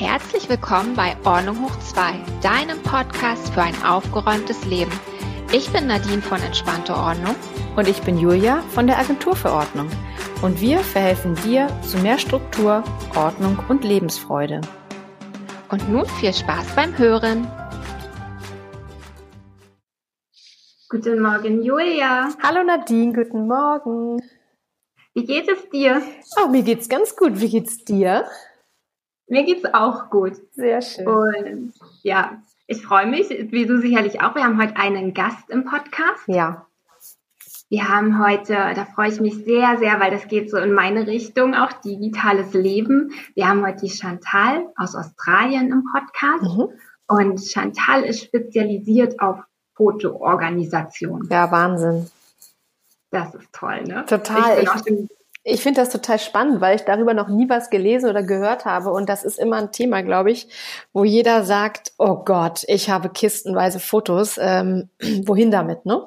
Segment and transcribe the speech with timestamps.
[0.00, 4.90] Herzlich willkommen bei Ordnung hoch 2, deinem Podcast für ein aufgeräumtes Leben.
[5.52, 7.36] Ich bin Nadine von Entspannte Ordnung.
[7.76, 9.90] Und ich bin Julia von der Agentur für Ordnung.
[10.40, 12.82] Und wir verhelfen dir zu mehr Struktur,
[13.14, 14.62] Ordnung und Lebensfreude.
[15.68, 17.46] Und nun viel Spaß beim Hören.
[20.88, 22.30] Guten Morgen, Julia.
[22.42, 24.18] Hallo Nadine, guten Morgen.
[25.12, 26.00] Wie geht es dir?
[26.42, 27.38] Oh, mir geht's ganz gut.
[27.38, 28.24] Wie geht's dir?
[29.30, 30.32] Mir geht's auch gut.
[30.52, 31.06] Sehr schön.
[31.06, 34.34] Und ja, ich freue mich, wie du sicherlich auch.
[34.34, 36.26] Wir haben heute einen Gast im Podcast.
[36.26, 36.66] Ja.
[37.68, 41.06] Wir haben heute, da freue ich mich sehr, sehr, weil das geht so in meine
[41.06, 43.12] Richtung, auch digitales Leben.
[43.36, 46.56] Wir haben heute die Chantal aus Australien im Podcast.
[46.56, 46.68] Mhm.
[47.06, 49.38] Und Chantal ist spezialisiert auf
[49.74, 51.28] Fotoorganisation.
[51.30, 52.10] Ja, Wahnsinn.
[53.12, 54.04] Das ist toll, ne?
[54.06, 54.60] Total.
[54.60, 55.19] Ich, ich
[55.62, 58.90] finde das total spannend, weil ich darüber noch nie was gelesen oder gehört habe.
[58.90, 60.48] Und das ist immer ein Thema, glaube ich,
[60.92, 64.38] wo jeder sagt, oh Gott, ich habe kistenweise Fotos.
[64.40, 64.90] Ähm,
[65.26, 66.06] wohin damit, ne?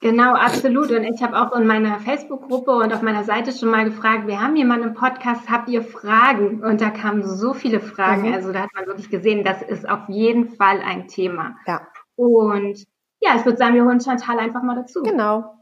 [0.00, 0.90] Genau, absolut.
[0.90, 4.40] Und ich habe auch in meiner Facebook-Gruppe und auf meiner Seite schon mal gefragt, wir
[4.40, 6.62] haben jemanden im Podcast, habt ihr Fragen?
[6.62, 8.28] Und da kamen so viele Fragen.
[8.28, 8.34] Mhm.
[8.34, 11.56] Also da hat man wirklich gesehen, das ist auf jeden Fall ein Thema.
[11.66, 11.88] Ja.
[12.14, 12.84] Und
[13.20, 15.02] ja, ich würde sagen, wir holen Chantal einfach mal dazu.
[15.02, 15.56] Genau.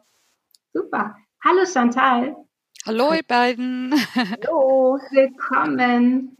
[0.73, 1.17] Super.
[1.43, 2.44] Hallo Chantal.
[2.87, 3.95] Hallo ihr beiden.
[4.15, 4.99] Hallo.
[5.11, 6.37] Willkommen.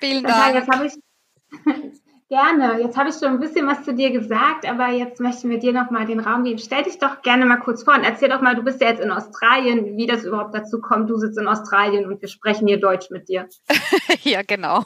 [0.00, 0.54] Vielen Dank.
[0.54, 0.92] Jetzt habe ich
[2.28, 2.78] Gerne.
[2.82, 5.72] Jetzt habe ich schon ein bisschen was zu dir gesagt, aber jetzt möchten wir dir
[5.72, 6.58] noch mal den Raum geben.
[6.58, 9.00] Stell dich doch gerne mal kurz vor und erzähl doch mal, du bist ja jetzt
[9.00, 11.08] in Australien, wie das überhaupt dazu kommt.
[11.08, 13.48] Du sitzt in Australien und wir sprechen hier Deutsch mit dir.
[14.24, 14.84] ja, genau.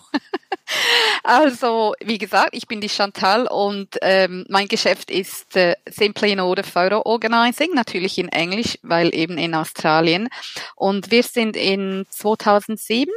[1.25, 6.41] Also, wie gesagt, ich bin die Chantal und ähm, mein Geschäft ist äh, Simply in
[6.41, 10.28] Order Photo Organizing, natürlich in Englisch, weil eben in Australien.
[10.75, 13.12] Und wir sind in 2007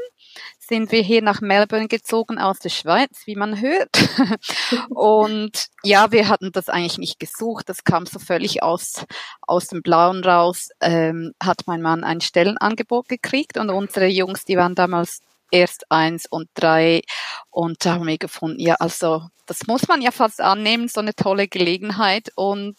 [0.67, 3.89] sind wir hier nach Melbourne gezogen aus der Schweiz, wie man hört.
[4.89, 7.69] und ja, wir hatten das eigentlich nicht gesucht.
[7.69, 9.05] Das kam so völlig aus,
[9.41, 10.69] aus dem Blauen raus.
[10.81, 15.21] Ähm, hat mein Mann ein Stellenangebot gekriegt und unsere Jungs, die waren damals
[15.55, 17.01] erst eins und drei
[17.49, 21.15] und da haben wir gefunden, ja, also das muss man ja fast annehmen, so eine
[21.15, 22.75] tolle Gelegenheit und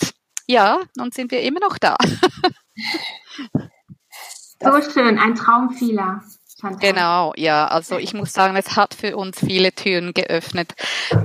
[0.47, 1.97] ja, nun sind wir immer noch da.
[4.61, 6.23] so schön, ein Traum vieler.
[6.81, 7.67] Genau, ja.
[7.69, 10.75] Also ich muss sagen, es hat für uns viele Türen geöffnet,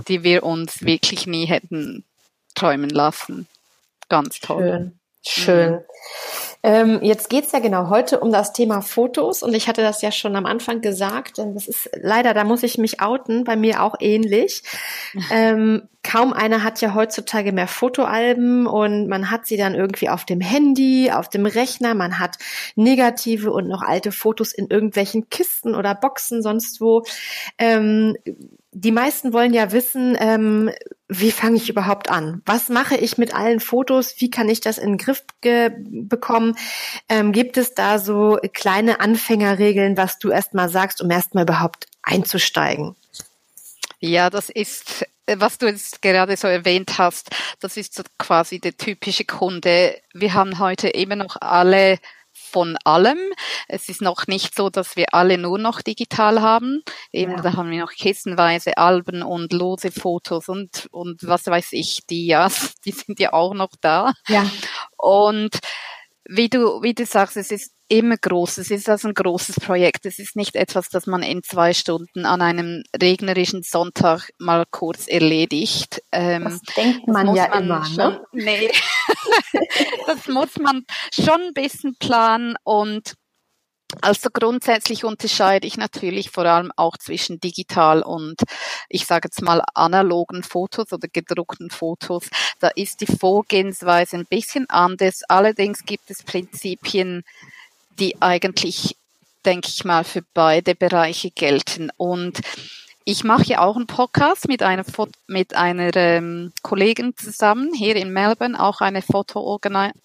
[0.07, 2.03] die wir uns wirklich nie hätten
[2.53, 3.47] träumen lassen.
[4.09, 4.91] Ganz toll.
[5.25, 5.45] Schön.
[5.45, 5.72] Schön.
[5.73, 5.79] Mhm.
[6.63, 10.11] Ähm, jetzt geht's ja genau heute um das Thema Fotos und ich hatte das ja
[10.11, 11.39] schon am Anfang gesagt.
[11.39, 14.63] Und das ist leider, da muss ich mich outen, bei mir auch ähnlich.
[15.31, 20.25] ähm, kaum einer hat ja heutzutage mehr Fotoalben und man hat sie dann irgendwie auf
[20.25, 22.38] dem Handy, auf dem Rechner, man hat
[22.75, 27.03] negative und noch alte Fotos in irgendwelchen Kisten oder Boxen, sonst wo.
[27.57, 28.17] Ähm,
[28.73, 30.72] die meisten wollen ja wissen, ähm,
[31.09, 32.41] wie fange ich überhaupt an?
[32.45, 34.16] Was mache ich mit allen Fotos?
[34.19, 36.50] Wie kann ich das in den Griff bekommen?
[37.09, 42.95] Ähm, gibt es da so kleine Anfängerregeln, was du erstmal sagst, um erstmal überhaupt einzusteigen?
[44.00, 47.29] Ja, das ist, äh, was du jetzt gerade so erwähnt hast,
[47.59, 50.00] das ist so quasi der typische Kunde.
[50.13, 52.00] Wir haben heute immer noch alle
[52.34, 53.19] von allem.
[53.67, 56.84] Es ist noch nicht so, dass wir alle nur noch digital haben.
[57.11, 57.41] Eben, ja.
[57.41, 62.28] da haben wir noch kissenweise Alben und lose Fotos und, und was weiß ich, die,
[62.28, 62.50] ja,
[62.85, 64.13] die sind ja auch noch da.
[64.28, 64.50] Ja.
[64.97, 65.59] Und
[66.33, 68.59] wie du, wie du sagst, es ist immer groß.
[68.59, 70.05] Es ist also ein großes Projekt.
[70.05, 75.07] Es ist nicht etwas, das man in zwei Stunden an einem regnerischen Sonntag mal kurz
[75.07, 76.01] erledigt.
[76.13, 78.21] Ähm, das denkt man das ja man immer, schon, ne?
[78.31, 78.71] Nee.
[80.07, 83.15] das muss man schon ein bisschen planen und
[84.00, 88.41] also grundsätzlich unterscheide ich natürlich vor allem auch zwischen digital und
[88.90, 92.29] ich sage jetzt mal analogen Fotos oder gedruckten Fotos.
[92.59, 95.24] Da ist die Vorgehensweise ein bisschen anders.
[95.28, 97.24] Allerdings gibt es Prinzipien,
[98.00, 98.96] die eigentlich,
[99.46, 101.91] denke ich mal, für beide Bereiche gelten.
[101.97, 102.40] Und
[103.03, 104.85] ich mache ja auch einen Podcast mit einer,
[105.28, 110.02] mit einer ähm, Kollegin zusammen hier in Melbourne, auch eine Fotoorganisation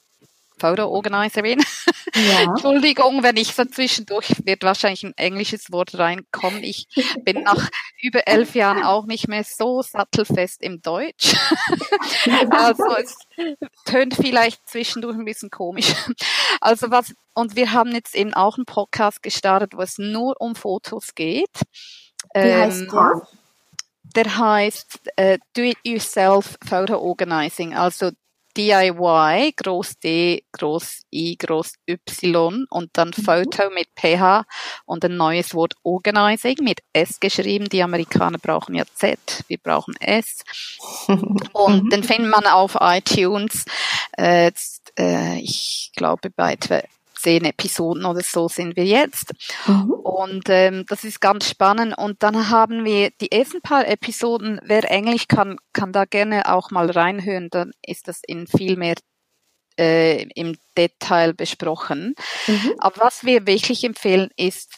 [0.58, 1.62] Photo-Organizerin.
[2.14, 2.42] Ja.
[2.44, 6.62] Entschuldigung, wenn ich so zwischendurch, wird wahrscheinlich ein englisches Wort reinkommen.
[6.62, 6.86] Ich
[7.24, 7.68] bin nach
[8.00, 11.34] über elf Jahren auch nicht mehr so sattelfest im Deutsch.
[12.50, 13.16] also es
[13.84, 15.92] tönt vielleicht zwischendurch ein bisschen komisch.
[16.60, 20.54] Also was, und wir haben jetzt eben auch einen Podcast gestartet, wo es nur um
[20.54, 21.60] Fotos geht.
[22.34, 23.28] Wie heißt ähm, der?
[24.14, 27.74] Der heißt äh, Do It Yourself Photo Organizing.
[27.74, 28.12] Also
[28.56, 33.22] DIY, groß D, groß I, groß Y und dann mhm.
[33.22, 34.44] Photo mit PH
[34.86, 37.68] und ein neues Wort Organizing mit S geschrieben.
[37.68, 39.18] Die Amerikaner brauchen ja Z,
[39.48, 40.42] wir brauchen S.
[41.06, 41.90] und mhm.
[41.90, 43.64] den findet man auf iTunes.
[44.16, 44.50] Äh,
[44.98, 46.56] äh, ich glaube bei
[47.26, 49.32] zehn Episoden oder so sind wir jetzt.
[49.66, 49.90] Mhm.
[49.90, 51.98] Und ähm, das ist ganz spannend.
[51.98, 56.70] Und dann haben wir die ersten paar Episoden, wer Englisch kann, kann da gerne auch
[56.70, 58.94] mal reinhören, dann ist das in viel mehr
[59.76, 62.14] äh, im Detail besprochen.
[62.46, 62.74] Mhm.
[62.78, 64.70] Aber was wir wirklich empfehlen ist,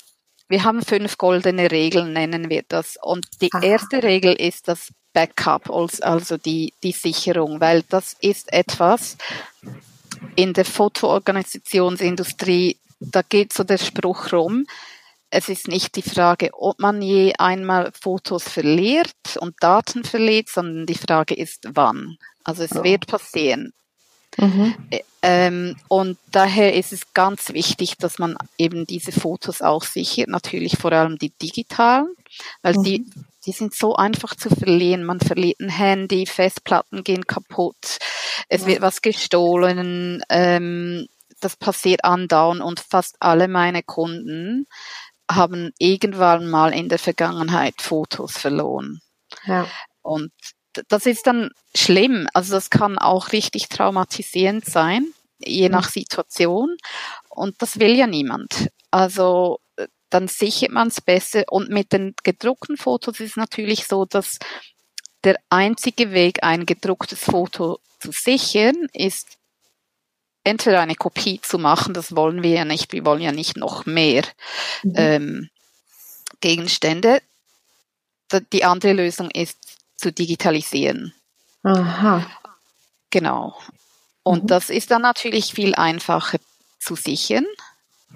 [0.48, 2.96] wir haben fünf goldene Regeln, nennen wir das.
[3.02, 3.62] Und die Aha.
[3.62, 9.18] erste Regel ist das Backup, also die, die Sicherung, weil das ist etwas,
[10.36, 14.66] in der Fotoorganisationsindustrie, da geht so der Spruch rum,
[15.30, 20.86] es ist nicht die Frage, ob man je einmal Fotos verliert und Daten verliert, sondern
[20.86, 22.16] die Frage ist, wann.
[22.44, 22.82] Also es oh.
[22.82, 23.72] wird passieren.
[24.38, 24.74] Mhm.
[25.20, 30.78] Ähm, und daher ist es ganz wichtig, dass man eben diese Fotos auch sichert, natürlich
[30.78, 32.14] vor allem die digitalen,
[32.62, 32.82] weil mhm.
[32.84, 33.06] die
[33.48, 35.04] die sind so einfach zu verlieren.
[35.04, 37.96] Man verliert ein Handy, Festplatten gehen kaputt,
[38.50, 41.06] es wird was gestohlen, ähm,
[41.40, 44.66] das passiert andauernd und fast alle meine Kunden
[45.30, 49.00] haben irgendwann mal in der Vergangenheit Fotos verloren.
[49.46, 49.66] Ja.
[50.02, 50.30] Und
[50.88, 52.28] das ist dann schlimm.
[52.34, 55.06] Also das kann auch richtig traumatisierend sein,
[55.38, 56.76] je nach Situation.
[57.30, 58.68] Und das will ja niemand.
[58.90, 59.60] Also
[60.10, 61.44] dann sichert man es besser.
[61.50, 64.38] Und mit den gedruckten Fotos ist es natürlich so, dass
[65.24, 69.38] der einzige Weg, ein gedrucktes Foto zu sichern, ist
[70.44, 73.84] entweder eine Kopie zu machen, das wollen wir ja nicht, wir wollen ja nicht noch
[73.86, 74.24] mehr
[74.82, 74.92] mhm.
[74.96, 75.50] ähm,
[76.40, 77.20] Gegenstände.
[78.52, 79.58] Die andere Lösung ist
[79.96, 81.14] zu digitalisieren.
[81.62, 82.30] Aha.
[83.10, 83.58] Genau.
[84.22, 84.46] Und mhm.
[84.46, 86.38] das ist dann natürlich viel einfacher
[86.78, 87.46] zu sichern.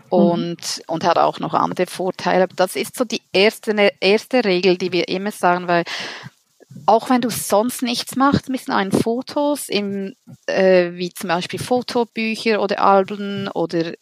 [0.09, 0.85] Und, mhm.
[0.87, 2.49] und hat auch noch andere Vorteile.
[2.56, 5.85] Das ist so die erste, erste Regel, die wir immer sagen, weil
[6.87, 10.15] auch wenn du sonst nichts machst mit deinen Fotos, im,
[10.47, 13.93] äh, wie zum Beispiel Fotobücher oder Alben oder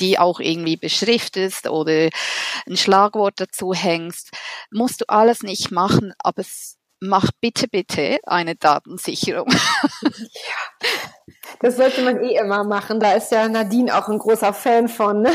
[0.00, 2.10] die auch irgendwie beschriftest oder
[2.66, 4.30] ein Schlagwort dazu hängst,
[4.70, 6.42] musst du alles nicht machen, aber
[7.00, 9.50] mach bitte, bitte eine Datensicherung.
[10.02, 10.88] ja,
[11.60, 13.00] das sollte man eh immer machen.
[13.00, 15.22] Da ist ja Nadine auch ein großer Fan von.
[15.22, 15.32] Ne?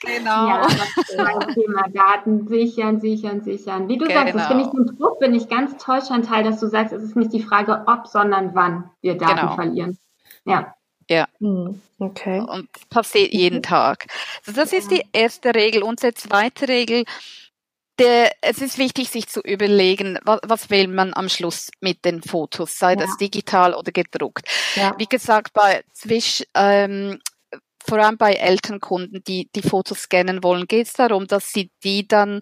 [0.00, 0.48] Genau.
[0.48, 3.88] Ja, das Thema Daten sichern, sichern, sichern.
[3.88, 4.20] Wie du genau.
[4.20, 7.02] sagst, das finde ich den Spruch, bin ich ganz toll, Chantal, dass du sagst, es
[7.02, 9.54] ist nicht die Frage, ob, sondern wann wir Daten genau.
[9.54, 9.98] verlieren.
[10.44, 10.74] Ja.
[11.08, 11.26] Ja.
[11.38, 12.40] Hm, okay.
[12.40, 13.62] Und passiert jeden mhm.
[13.62, 14.06] Tag.
[14.46, 15.82] Also das ist die erste Regel.
[15.82, 17.04] Unsere zweite Regel
[17.98, 22.22] der, es ist wichtig, sich zu überlegen, was, was will man am Schluss mit den
[22.22, 22.96] Fotos, sei ja.
[22.96, 24.46] das digital oder gedruckt.
[24.74, 24.94] Ja.
[24.98, 27.20] Wie gesagt, bei Zwisch, ähm,
[27.86, 32.08] vor allem bei Elternkunden, die die Fotos scannen wollen, geht es darum, dass sie die
[32.08, 32.40] dann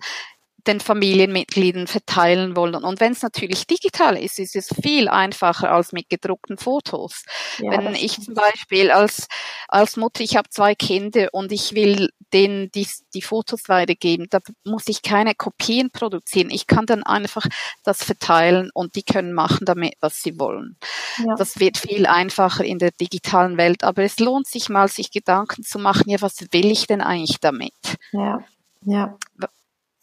[0.67, 2.77] den Familienmitgliedern verteilen wollen.
[2.77, 7.25] Und wenn es natürlich digital ist, ist es viel einfacher als mit gedruckten Fotos.
[7.59, 9.27] Ja, wenn ich zum Beispiel als,
[9.69, 14.39] als Mutter, ich habe zwei Kinder und ich will denen die, die Fotos weitergeben, da
[14.65, 16.51] muss ich keine Kopien produzieren.
[16.51, 17.45] Ich kann dann einfach
[17.83, 20.77] das verteilen und die können machen damit, was sie wollen.
[21.19, 21.35] Ja.
[21.37, 25.63] Das wird viel einfacher in der digitalen Welt, aber es lohnt sich mal, sich Gedanken
[25.63, 27.75] zu machen, ja, was will ich denn eigentlich damit?
[28.13, 28.45] Ja.
[28.85, 29.17] Ja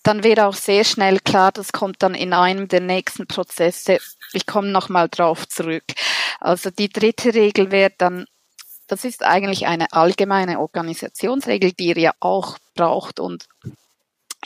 [0.04, 4.00] dann wird auch sehr schnell klar, das kommt dann in einem der nächsten Prozesse.
[4.34, 5.84] Ich komme nochmal drauf zurück.
[6.40, 8.26] Also die dritte Regel wäre dann,
[8.88, 13.48] das ist eigentlich eine allgemeine Organisationsregel, die ihr ja auch braucht und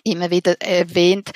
[0.03, 1.31] immer wieder erwähnt.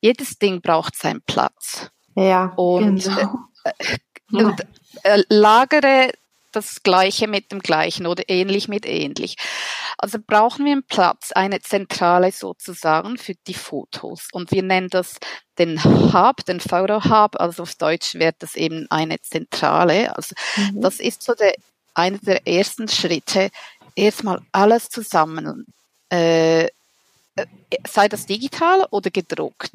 [0.00, 1.90] Jedes Ding braucht seinen Platz.
[2.14, 2.52] Ja.
[2.56, 3.38] Und, genau.
[3.64, 3.96] äh,
[4.32, 4.60] und
[5.02, 6.12] äh, lagere
[6.56, 9.36] das Gleiche mit dem Gleichen oder ähnlich mit ähnlich.
[9.98, 14.28] Also brauchen wir einen Platz, eine Zentrale sozusagen für die Fotos.
[14.32, 15.16] Und wir nennen das
[15.58, 20.14] den Hub, den Photo Hub, also auf Deutsch wird das eben eine Zentrale.
[20.16, 20.80] Also mhm.
[20.80, 21.54] das ist so der,
[21.94, 23.50] einer der ersten Schritte,
[23.94, 25.66] erstmal alles zusammen,
[26.10, 26.68] äh, äh
[27.88, 29.72] sei das digital oder gedruckt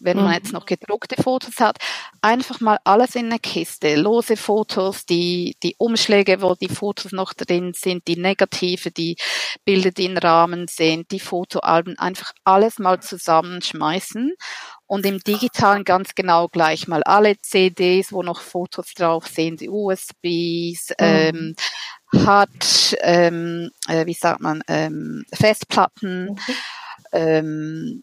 [0.00, 0.54] wenn man jetzt mhm.
[0.54, 1.78] noch gedruckte Fotos hat,
[2.20, 3.96] einfach mal alles in eine Kiste.
[3.96, 9.16] Lose Fotos, die, die Umschläge, wo die Fotos noch drin sind, die Negative, die
[9.64, 14.34] Bilder, die in Rahmen sind, die Fotoalben, einfach alles mal zusammenschmeißen
[14.86, 19.68] und im Digitalen ganz genau gleich mal alle CDs, wo noch Fotos drauf sind, die
[19.68, 20.94] USBs, mhm.
[20.98, 21.54] ähm,
[22.26, 26.38] hat, ähm, äh, wie sagt man, ähm, Festplatten, mhm.
[27.12, 28.02] ähm,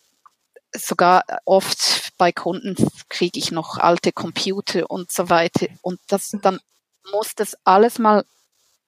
[0.79, 2.75] sogar oft bei Kunden
[3.09, 5.67] kriege ich noch alte Computer und so weiter.
[5.81, 6.59] Und das dann
[7.11, 8.25] muss das alles mal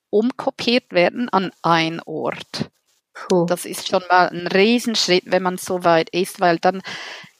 [0.10, 2.70] umkopiert werden an ein Ort.
[3.14, 3.46] Puh.
[3.46, 6.82] Das ist schon mal ein Riesenschritt, wenn man so weit ist, weil dann,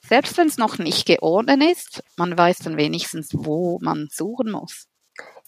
[0.06, 4.86] selbst wenn es noch nicht geordnet ist, man weiß dann wenigstens, wo man suchen muss.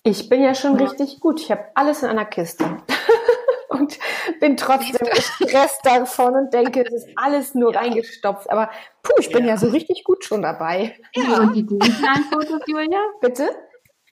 [0.03, 1.41] Ich bin ja schon richtig gut.
[1.41, 2.83] Ich habe alles in einer Kiste.
[3.75, 3.99] Und
[4.41, 7.81] bin trotzdem gestresst davon und denke, es ist alles nur ja.
[7.81, 8.51] reingestopft.
[8.51, 8.71] Aber
[9.03, 9.53] puh, ich bin ja.
[9.53, 10.97] ja so richtig gut schon dabei.
[11.15, 11.39] Ja.
[11.39, 13.01] Und die digitalen Fotos, Julia?
[13.21, 13.49] Bitte?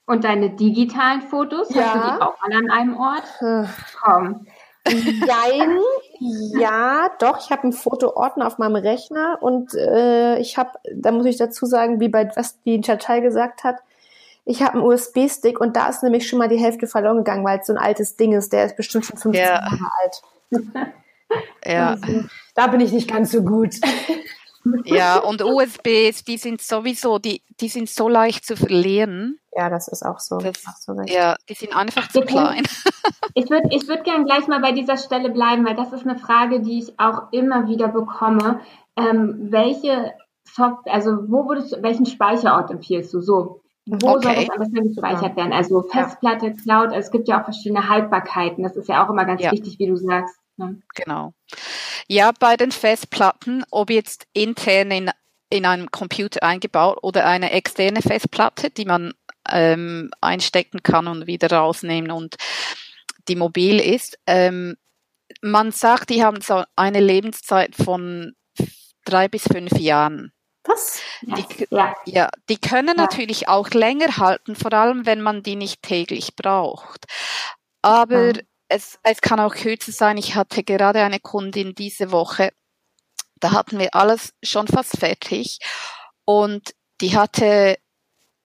[0.05, 1.81] Und deine digitalen Fotos, ja.
[1.81, 3.69] hast du die auch alle an einem Ort?
[4.01, 4.45] Komm.
[4.85, 5.79] Jein,
[6.59, 11.25] ja, doch, ich habe einen Fotoordner auf meinem Rechner und äh, ich habe, da muss
[11.25, 13.77] ich dazu sagen, wie bei was die Chatal gesagt hat,
[14.45, 17.59] ich habe einen USB-Stick und da ist nämlich schon mal die Hälfte verloren gegangen, weil
[17.59, 18.51] es so ein altes Ding ist.
[18.51, 19.53] Der ist bestimmt schon 15 ja.
[19.53, 20.21] Jahre alt.
[21.65, 21.89] ja.
[21.91, 23.75] Also, da bin ich nicht ganz so gut.
[24.85, 29.37] Ja, und USBs, die sind sowieso, die, die sind so leicht zu verlieren.
[29.51, 30.37] Ja, das ist auch so.
[30.37, 30.63] Das,
[31.07, 32.63] ja, die sind einfach zu klein.
[33.33, 36.17] Ich würde ich würd gerne gleich mal bei dieser Stelle bleiben, weil das ist eine
[36.17, 38.61] Frage, die ich auch immer wieder bekomme.
[38.95, 40.13] Ähm, welche
[40.45, 43.19] Software, also wo würdest du, welchen Speicherort empfiehlst du?
[43.19, 44.23] So, wo okay.
[44.23, 45.53] soll das am besten gespeichert werden?
[45.53, 46.53] Also Festplatte, ja.
[46.53, 48.63] Cloud, also es gibt ja auch verschiedene Haltbarkeiten.
[48.63, 49.51] Das ist ja auch immer ganz ja.
[49.51, 50.35] wichtig, wie du sagst.
[50.57, 50.81] Ne?
[50.95, 51.33] Genau.
[52.07, 55.11] Ja, bei den Festplatten, ob jetzt intern in,
[55.49, 59.13] in einem Computer eingebaut oder eine externe Festplatte, die man
[59.49, 62.35] ähm, einstecken kann und wieder rausnehmen und
[63.27, 64.17] die mobil ist.
[64.27, 64.75] Ähm,
[65.41, 68.33] man sagt, die haben so eine Lebenszeit von
[69.05, 70.31] drei bis fünf Jahren.
[70.65, 71.01] Was?
[71.21, 71.93] Die, ja.
[72.05, 73.03] ja, die können ja.
[73.03, 77.05] natürlich auch länger halten, vor allem wenn man die nicht täglich braucht.
[77.81, 78.41] Aber ja.
[78.69, 80.17] es, es kann auch kürzer sein.
[80.17, 82.51] Ich hatte gerade eine Kundin diese Woche,
[83.35, 85.59] da hatten wir alles schon fast fertig
[86.23, 87.77] und die hatte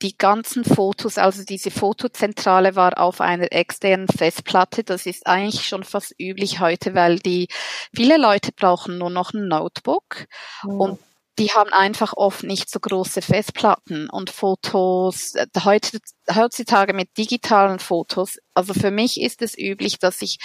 [0.02, 4.84] die ganzen Fotos, also diese Fotozentrale war auf einer externen Festplatte.
[4.84, 7.48] Das ist eigentlich schon fast üblich heute, weil die
[7.94, 10.26] viele Leute brauchen nur noch ein Notebook
[10.62, 10.80] mhm.
[10.80, 10.98] und
[11.38, 15.99] die haben einfach oft nicht so große Festplatten und Fotos, äh, heute,
[16.35, 18.38] heutzutage mit digitalen Fotos.
[18.54, 20.38] Also für mich ist es üblich, dass ich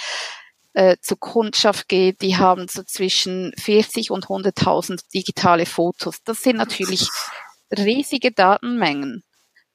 [0.72, 6.22] äh, zur Kundschaft gehe, die haben so zwischen 40 und 100.000 digitale Fotos.
[6.24, 7.08] Das sind natürlich
[7.70, 9.22] riesige Datenmengen.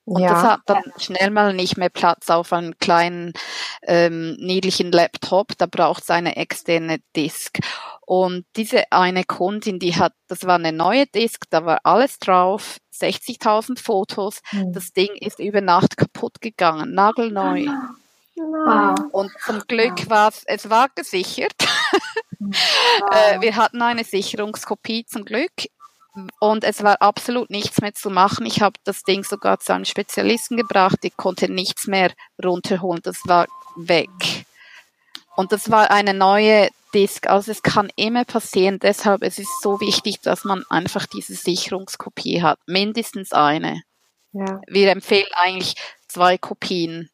[0.10, 0.30] Und ja.
[0.30, 3.34] das hat dann schnell mal nicht mehr Platz auf einem kleinen,
[3.84, 5.56] ähm, niedlichen Laptop.
[5.58, 7.60] Da braucht es eine externe Disk.
[8.10, 12.80] Und diese eine Kundin, die hat, das war eine neue Disk, da war alles drauf,
[13.00, 14.42] 60.000 Fotos.
[14.52, 14.74] Mhm.
[14.74, 17.68] Das Ding ist über Nacht kaputt gegangen, nagelneu.
[18.36, 18.96] Wow.
[19.12, 21.54] Und zum Glück war es, es war gesichert.
[21.60, 21.70] Wow.
[23.12, 25.52] Äh, wir hatten eine Sicherungskopie zum Glück
[26.40, 28.46] und es war absolut nichts mehr zu machen.
[28.46, 32.12] Ich habe das Ding sogar zu einem Spezialisten gebracht, ich konnte nichts mehr
[32.42, 34.10] runterholen, das war weg.
[35.36, 37.28] Und das war eine neue Disk.
[37.28, 42.42] Also es kann immer passieren, deshalb es ist so wichtig, dass man einfach diese Sicherungskopie
[42.42, 43.82] hat, mindestens eine.
[44.32, 44.62] Ja.
[44.68, 45.76] Wir empfehlen eigentlich
[46.08, 47.10] zwei Kopien,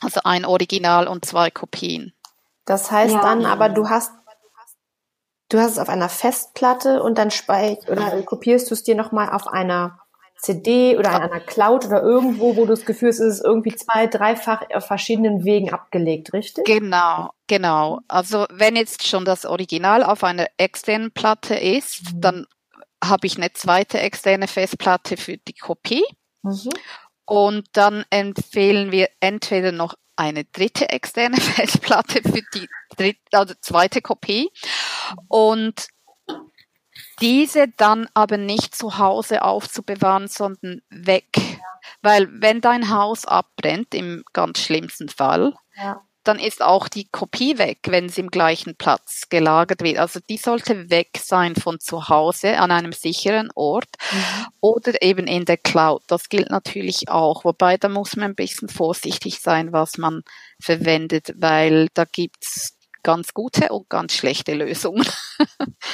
[0.00, 2.14] also ein Original und zwei Kopien.
[2.64, 3.20] Das heißt ja.
[3.20, 4.12] dann, aber du hast
[5.48, 9.30] du hast es auf einer Festplatte und dann speich oder kopierst du es dir nochmal
[9.30, 10.00] auf einer
[10.38, 13.74] CD oder in einer Cloud oder irgendwo, wo du das Gefühl hast, es ist irgendwie
[13.74, 16.64] zwei, dreifach auf verschiedenen Wegen abgelegt, richtig?
[16.66, 18.00] Genau, genau.
[18.08, 22.20] Also wenn jetzt schon das Original auf einer externen Platte ist, mhm.
[22.20, 22.46] dann
[23.02, 26.04] habe ich eine zweite externe Festplatte für die Kopie.
[26.42, 26.70] Mhm.
[27.24, 34.00] Und dann empfehlen wir entweder noch eine dritte externe Festplatte für die dritte, also zweite
[34.00, 34.50] Kopie.
[35.28, 35.88] Und
[37.20, 41.28] diese dann aber nicht zu Hause aufzubewahren, sondern weg.
[41.36, 41.58] Ja.
[42.02, 46.02] Weil wenn dein Haus abbrennt, im ganz schlimmsten Fall, ja.
[46.24, 49.98] dann ist auch die Kopie weg, wenn sie im gleichen Platz gelagert wird.
[49.98, 54.46] Also die sollte weg sein von zu Hause an einem sicheren Ort mhm.
[54.60, 56.02] oder eben in der Cloud.
[56.08, 60.22] Das gilt natürlich auch, wobei da muss man ein bisschen vorsichtig sein, was man
[60.60, 62.75] verwendet, weil da gibt's
[63.06, 65.06] ganz gute und ganz schlechte Lösungen.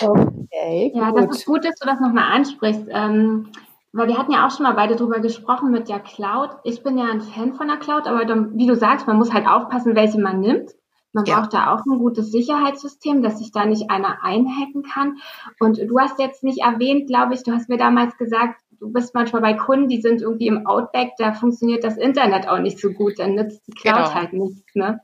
[0.00, 2.87] Okay, ja, das ist gut, dass du das nochmal ansprichst.
[2.88, 3.50] Ähm,
[3.92, 6.50] weil wir hatten ja auch schon mal beide drüber gesprochen mit der Cloud.
[6.64, 9.35] Ich bin ja ein Fan von der Cloud, aber dann, wie du sagst, man muss
[9.35, 10.71] halt aufpassen, welche man nimmt.
[11.12, 11.38] Man ja.
[11.38, 15.19] braucht da auch ein gutes Sicherheitssystem, dass sich da nicht einer einhacken kann.
[15.61, 19.14] Und du hast jetzt nicht erwähnt, glaube ich, du hast mir damals gesagt, du bist
[19.14, 22.90] manchmal bei Kunden, die sind irgendwie im Outback, da funktioniert das Internet auch nicht so
[22.90, 24.14] gut, dann nützt die Cloud genau.
[24.14, 25.00] halt nichts, ne?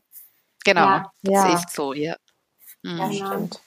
[0.64, 1.04] Genau, ja.
[1.22, 2.16] das ist so, ja.
[2.82, 2.98] Mhm.
[2.98, 3.60] Ja, stimmt.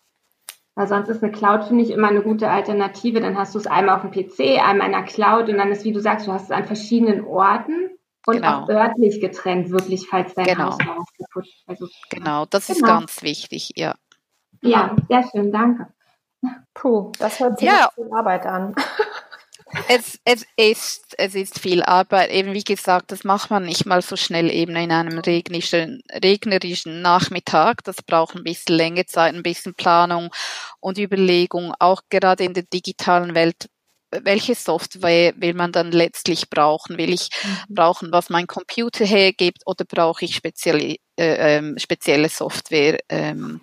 [0.76, 3.20] Weil sonst ist eine Cloud, finde ich, immer eine gute Alternative.
[3.20, 5.84] Dann hast du es einmal auf dem PC, einmal in der Cloud und dann ist,
[5.84, 7.90] wie du sagst, du hast es an verschiedenen Orten.
[8.28, 8.64] Und genau.
[8.64, 10.66] auch örtlich getrennt, wirklich, falls dein genau.
[10.66, 11.64] Haus mal kaputt ist.
[11.66, 12.78] Also, genau, das genau.
[12.78, 13.96] ist ganz wichtig, ja.
[14.62, 15.88] Ja, sehr schön, danke.
[16.76, 17.90] Puh, das hört sich ja.
[17.96, 18.76] viel Arbeit an.
[19.88, 22.30] Es, es, ist, es ist viel Arbeit.
[22.32, 27.02] Eben wie gesagt, das macht man nicht mal so schnell eben in einem regnerischen, regnerischen
[27.02, 27.84] Nachmittag.
[27.84, 30.30] Das braucht ein bisschen Länge Zeit, ein bisschen Planung
[30.80, 31.74] und Überlegung.
[31.80, 33.68] Auch gerade in der digitalen Welt
[34.12, 36.98] welche Software will man dann letztlich brauchen?
[36.98, 37.76] Will ich mhm.
[37.76, 43.00] brauchen, was mein Computer hergibt, oder brauche ich spezielle, äh, ähm, spezielle Software?
[43.10, 43.62] Ähm,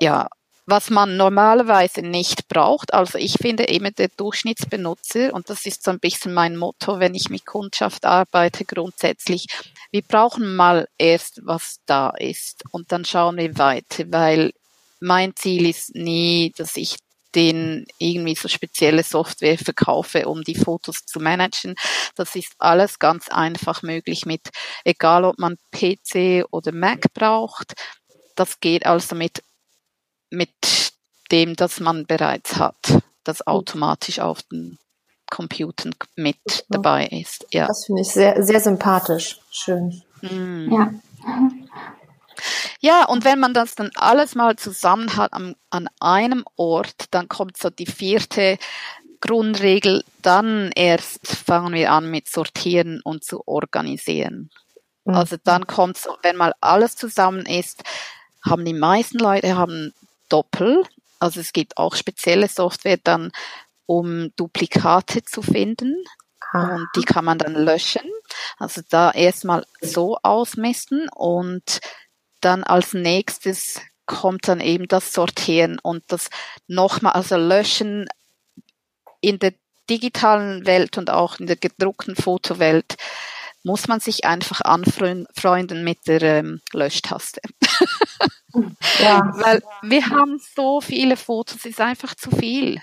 [0.00, 0.26] ja,
[0.66, 2.92] was man normalerweise nicht braucht.
[2.92, 7.14] Also ich finde eben der Durchschnittsbenutzer, und das ist so ein bisschen mein Motto, wenn
[7.14, 9.46] ich mit Kundschaft arbeite, grundsätzlich,
[9.92, 14.52] wir brauchen mal erst, was da ist und dann schauen wir weiter, weil
[14.98, 16.96] mein Ziel ist nie, dass ich
[17.34, 21.74] den irgendwie so spezielle Software verkaufe, um die Fotos zu managen.
[22.16, 24.40] Das ist alles ganz einfach möglich mit,
[24.84, 27.74] egal ob man PC oder Mac braucht.
[28.36, 29.42] Das geht also mit,
[30.36, 30.92] mit
[31.32, 32.76] dem, das man bereits hat,
[33.24, 34.78] das automatisch auf den
[35.30, 37.46] Computern mit dabei ist.
[37.50, 37.66] Ja.
[37.66, 39.40] Das finde ich sehr, sehr sympathisch.
[39.50, 40.02] Schön.
[40.22, 40.72] Mm.
[40.72, 40.90] Ja.
[42.80, 47.28] Ja, und wenn man das dann alles mal zusammen hat an, an einem Ort, dann
[47.28, 48.58] kommt so die vierte
[49.20, 54.50] Grundregel, dann erst fangen wir an mit sortieren und zu organisieren.
[55.04, 55.14] Mhm.
[55.14, 57.82] Also dann kommt so, wenn mal alles zusammen ist,
[58.44, 59.92] haben die meisten Leute haben
[60.28, 60.84] Doppel,
[61.18, 63.32] also es gibt auch spezielle Software dann,
[63.86, 66.04] um Duplikate zu finden.
[66.52, 66.74] Ah.
[66.74, 68.10] Und die kann man dann löschen.
[68.58, 71.80] Also da erstmal so ausmessen und
[72.40, 76.30] dann als nächstes kommt dann eben das Sortieren und das
[76.68, 78.08] nochmal, also Löschen
[79.20, 79.54] in der
[79.90, 82.96] digitalen Welt und auch in der gedruckten Fotowelt
[83.62, 87.40] muss man sich einfach anfreunden mit der ähm, Löschtaste.
[88.98, 89.32] Ja.
[89.36, 92.80] Weil wir haben so viele Fotos, es ist einfach zu viel.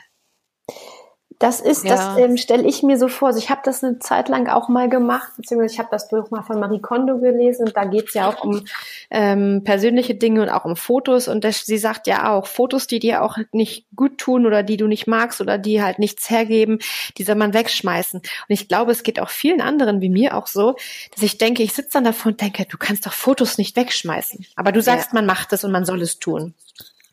[1.44, 1.98] Das ist, ja.
[1.98, 3.28] das ähm, stelle ich mir so vor.
[3.28, 6.32] Also ich habe das eine Zeit lang auch mal gemacht, beziehungsweise ich habe das Buch
[6.32, 8.64] mal von Marie Kondo gelesen und da geht es ja auch um
[9.12, 13.00] ähm, persönliche Dinge und auch um Fotos und das, sie sagt ja auch, Fotos, die
[13.00, 16.80] dir auch nicht gut tun oder die du nicht magst oder die halt nichts hergeben,
[17.18, 18.20] die soll man wegschmeißen.
[18.22, 20.78] Und ich glaube, es geht auch vielen anderen wie mir auch so,
[21.14, 24.46] dass ich denke, ich sitze dann davor und denke, du kannst doch Fotos nicht wegschmeißen.
[24.56, 25.16] Aber du sagst, ja.
[25.16, 26.54] man macht es und man soll es tun.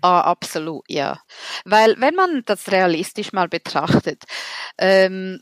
[0.03, 1.21] Ah, absolut, ja.
[1.65, 4.25] Weil wenn man das realistisch mal betrachtet,
[4.79, 5.41] ähm,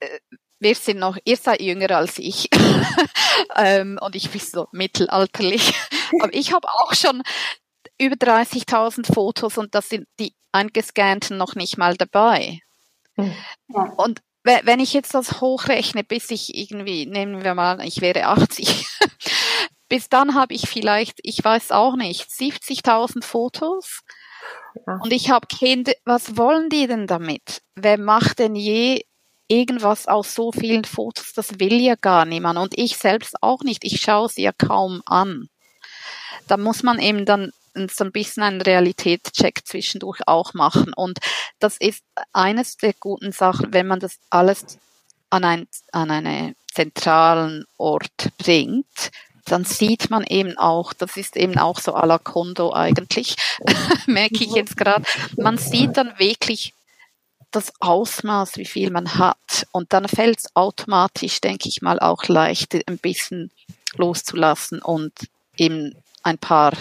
[0.00, 0.18] äh,
[0.60, 2.48] wir sind noch, ihr seid jünger als ich
[3.56, 5.74] ähm, und ich bin so mittelalterlich,
[6.22, 7.22] aber ich habe auch schon
[8.00, 12.60] über 30.000 Fotos und das sind die eingescannten noch nicht mal dabei.
[13.16, 13.34] Hm.
[13.68, 13.82] Ja.
[13.96, 18.86] Und wenn ich jetzt das hochrechne, bis ich irgendwie, nehmen wir mal, ich wäre 80,
[19.88, 24.00] bis dann habe ich vielleicht, ich weiß auch nicht, 70.000 Fotos.
[24.86, 24.96] Ja.
[25.02, 27.62] Und ich habe Kinder, was wollen die denn damit?
[27.74, 29.04] Wer macht denn je
[29.48, 31.32] irgendwas aus so vielen Fotos?
[31.32, 32.58] Das will ja gar niemand.
[32.58, 33.84] Und ich selbst auch nicht.
[33.84, 35.48] Ich schaue sie ja kaum an.
[36.46, 37.52] Da muss man eben dann
[37.90, 40.92] so ein bisschen einen Realitätscheck zwischendurch auch machen.
[40.94, 41.18] Und
[41.58, 44.78] das ist eines der guten Sachen, wenn man das alles
[45.30, 49.10] an, ein, an einen zentralen Ort bringt,
[49.48, 53.36] dann sieht man eben auch, das ist eben auch so à la Kondo eigentlich,
[54.06, 55.04] merke ich jetzt gerade,
[55.36, 56.74] man sieht dann wirklich
[57.50, 59.66] das Ausmaß, wie viel man hat.
[59.72, 63.50] Und dann fällt es automatisch, denke ich mal, auch leichter, ein bisschen
[63.96, 65.12] loszulassen und
[65.56, 66.72] eben ein paar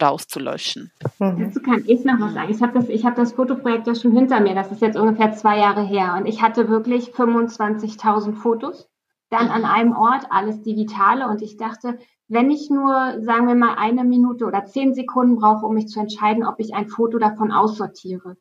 [0.00, 0.90] rauszulöschen.
[1.18, 1.46] Mhm.
[1.46, 2.52] Dazu kann ich noch was sagen.
[2.52, 4.54] Ich habe das, hab das Fotoprojekt ja schon hinter mir.
[4.54, 6.14] Das ist jetzt ungefähr zwei Jahre her.
[6.18, 8.86] Und ich hatte wirklich 25.000 Fotos
[9.30, 13.76] dann an einem Ort alles Digitale und ich dachte, wenn ich nur, sagen wir mal,
[13.76, 17.52] eine Minute oder zehn Sekunden brauche, um mich zu entscheiden, ob ich ein Foto davon
[17.52, 18.36] aussortiere,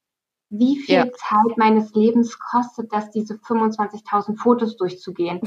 [0.49, 1.11] wie viel ja.
[1.11, 5.41] Zeit meines Lebens kostet das, diese 25.000 Fotos durchzugehen?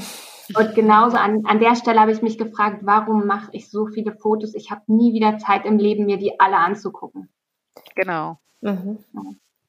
[0.55, 4.13] Und genauso an, an der Stelle habe ich mich gefragt, warum mache ich so viele
[4.13, 4.55] Fotos?
[4.55, 7.29] Ich habe nie wieder Zeit im Leben, mir die alle anzugucken.
[7.95, 8.39] Genau.
[8.61, 8.99] Mhm.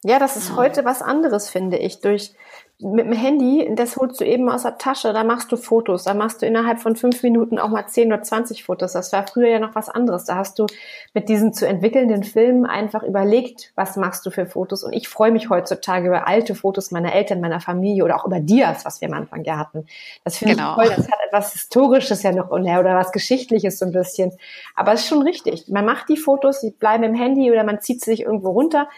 [0.03, 2.01] Ja, das ist heute was anderes, finde ich.
[2.01, 2.35] Durch
[2.83, 6.15] mit dem Handy, das holst du eben aus der Tasche, da machst du Fotos, da
[6.15, 8.93] machst du innerhalb von fünf Minuten auch mal zehn oder zwanzig Fotos.
[8.93, 10.25] Das war früher ja noch was anderes.
[10.25, 10.67] Da hast du
[11.15, 14.85] mit diesen zu entwickelnden Filmen einfach überlegt, was machst du für Fotos.
[14.85, 18.41] Und ich freue mich heutzutage über alte Fotos meiner Eltern, meiner Familie oder auch über
[18.41, 19.87] Dias, was wir am Anfang ja hatten.
[20.25, 20.81] Das finde genau.
[20.81, 20.97] ich toll.
[20.97, 24.33] Das hat etwas Historisches ja noch oder was Geschichtliches so ein bisschen.
[24.75, 25.69] Aber es ist schon richtig.
[25.69, 28.89] Man macht die Fotos, die bleiben im Handy oder man zieht sie sich irgendwo runter.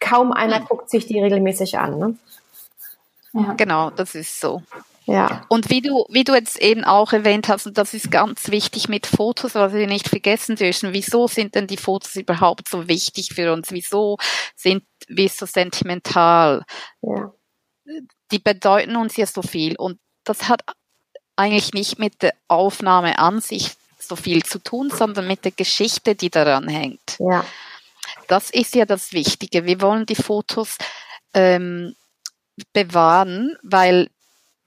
[0.00, 1.98] Kaum einer guckt sich die regelmäßig an.
[1.98, 2.16] Ne?
[3.32, 3.52] Ja.
[3.54, 4.62] Genau, das ist so.
[5.06, 5.44] Ja.
[5.48, 8.88] Und wie du, wie du jetzt eben auch erwähnt hast, und das ist ganz wichtig
[8.88, 10.92] mit Fotos, was wir nicht vergessen dürfen.
[10.92, 13.72] Wieso sind denn die Fotos überhaupt so wichtig für uns?
[13.72, 14.18] Wieso
[14.54, 16.64] sind wir so sentimental?
[17.02, 17.32] Ja.
[18.30, 19.74] Die bedeuten uns ja so viel.
[19.76, 20.62] Und das hat
[21.34, 26.14] eigentlich nicht mit der Aufnahme an sich so viel zu tun, sondern mit der Geschichte,
[26.14, 27.16] die daran hängt.
[27.18, 27.44] Ja.
[28.28, 29.64] Das ist ja das Wichtige.
[29.64, 30.76] Wir wollen die Fotos
[31.34, 31.96] ähm,
[32.72, 34.08] bewahren, weil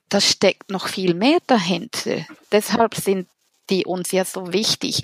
[0.09, 2.25] da steckt noch viel mehr dahinter.
[2.51, 3.27] Deshalb sind
[3.69, 5.01] die uns ja so wichtig.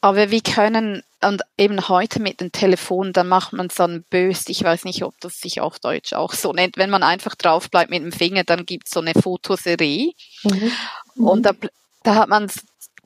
[0.00, 4.50] Aber wir können, und eben heute mit dem Telefon, dann macht man es dann böse.
[4.50, 6.78] Ich weiß nicht, ob das sich auf Deutsch auch so nennt.
[6.78, 10.12] Wenn man einfach drauf bleibt mit dem Finger, dann gibt es so eine Fotoserie.
[10.44, 10.72] Mhm.
[11.16, 11.52] Und da,
[12.02, 12.50] da hat man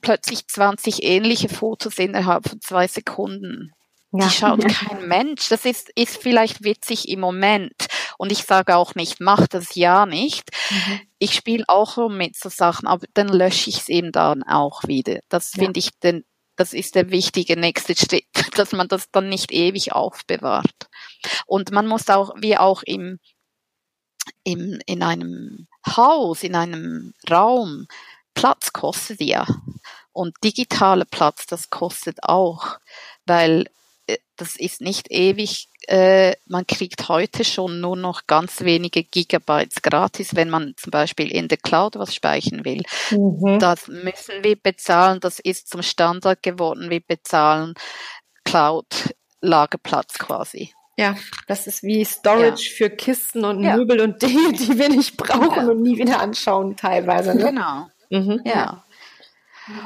[0.03, 3.73] plötzlich 20 ähnliche Fotos innerhalb von zwei Sekunden.
[4.13, 4.27] Ja.
[4.29, 5.49] Die schaut kein Mensch.
[5.49, 7.75] Das ist, ist vielleicht witzig im Moment.
[8.19, 10.51] Und ich sage auch nicht, mach das ja nicht.
[10.71, 11.01] Mhm.
[11.19, 14.85] Ich spiele auch rum mit so Sachen, aber dann lösche ich es eben dann auch
[14.85, 15.21] wieder.
[15.29, 15.65] Das ja.
[15.65, 16.25] finde ich den,
[16.57, 20.89] das ist der wichtige nächste Schritt, dass man das dann nicht ewig aufbewahrt.
[21.47, 23.19] Und man muss auch, wie auch im,
[24.43, 27.87] im, in einem Haus, in einem Raum,
[28.35, 29.47] Platz kostet ja.
[30.13, 32.79] Und digitaler Platz, das kostet auch,
[33.27, 33.67] weil
[34.37, 35.69] das ist nicht ewig.
[35.87, 41.31] Äh, man kriegt heute schon nur noch ganz wenige Gigabytes gratis, wenn man zum Beispiel
[41.31, 42.83] in der Cloud was speichern will.
[43.11, 43.59] Mhm.
[43.59, 45.21] Das müssen wir bezahlen.
[45.21, 46.91] Das ist zum Standard geworden.
[46.91, 47.75] Wir bezahlen
[48.45, 50.73] Cloud-Lagerplatz quasi.
[50.97, 51.17] Ja,
[51.49, 52.77] das ist wie Storage ja.
[52.77, 53.77] für Kisten und ja.
[53.77, 55.71] Möbel und Dinge, die wir nicht brauchen ja.
[55.71, 57.35] und nie wieder anschauen teilweise.
[57.35, 57.47] Ne?
[57.47, 57.89] Genau.
[58.11, 58.43] Mhm.
[58.45, 58.85] Ja.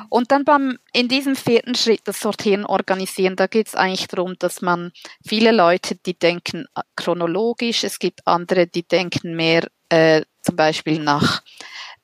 [0.09, 4.35] Und dann beim, in diesem vierten Schritt, das Sortieren, Organisieren, da geht es eigentlich darum,
[4.39, 4.93] dass man
[5.27, 10.99] viele Leute, die denken äh, chronologisch, es gibt andere, die denken mehr äh, zum Beispiel
[10.99, 11.43] nach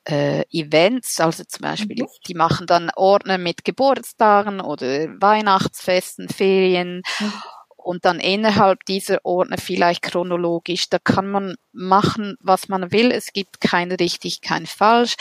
[0.05, 2.07] äh, Events, also zum Beispiel, mhm.
[2.27, 7.01] die machen dann Ordner mit Geburtstagen oder Weihnachtsfesten, Ferien.
[7.19, 7.33] Mhm.
[7.77, 13.11] Und dann innerhalb dieser Ordner vielleicht chronologisch, da kann man machen, was man will.
[13.11, 15.15] Es gibt kein richtig, kein falsch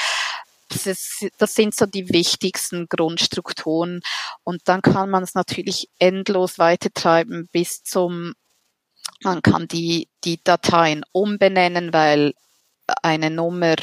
[0.75, 4.01] das, ist, das sind so die wichtigsten Grundstrukturen.
[4.43, 8.35] Und dann kann man es natürlich endlos weitertreiben bis zum,
[9.23, 12.33] man kann die, die Dateien umbenennen, weil
[13.03, 13.77] eine Nummer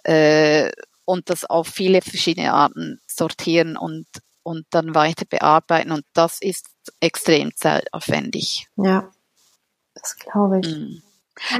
[0.03, 0.71] äh,
[1.05, 4.07] und das auf viele verschiedene Arten sortieren und,
[4.43, 5.91] und dann weiter bearbeiten.
[5.91, 6.67] Und das ist
[6.99, 8.67] extrem zeitaufwendig.
[8.75, 9.09] Ja,
[9.93, 10.75] das glaube ich.
[10.75, 11.01] Mm.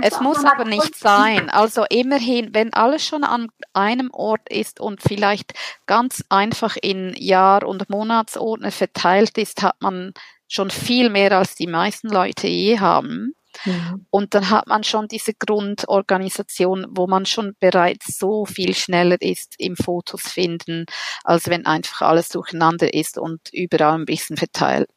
[0.01, 1.49] Es muss aber nicht sein.
[1.49, 5.53] Also immerhin, wenn alles schon an einem Ort ist und vielleicht
[5.85, 10.13] ganz einfach in Jahr- und Monatsordner verteilt ist, hat man
[10.47, 13.34] schon viel mehr als die meisten Leute je haben.
[13.63, 14.05] Mhm.
[14.09, 19.55] Und dann hat man schon diese Grundorganisation, wo man schon bereits so viel schneller ist
[19.57, 20.85] im Fotos finden,
[21.23, 24.91] als wenn einfach alles durcheinander ist und überall ein bisschen verteilt.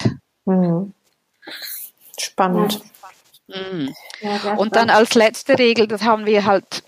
[0.45, 0.93] Mhm.
[2.19, 2.81] Spannend.
[3.47, 3.95] Mhm.
[4.21, 6.83] Ja, und dann als letzte Regel, das haben wir halt